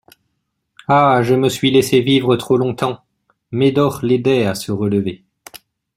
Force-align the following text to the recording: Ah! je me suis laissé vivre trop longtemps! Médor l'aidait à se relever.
Ah! 0.87 1.19
je 1.21 1.35
me 1.35 1.47
suis 1.47 1.69
laissé 1.69 2.01
vivre 2.01 2.35
trop 2.35 2.57
longtemps! 2.57 3.01
Médor 3.51 3.99
l'aidait 4.03 4.47
à 4.47 4.55
se 4.55 4.71
relever. 4.71 5.23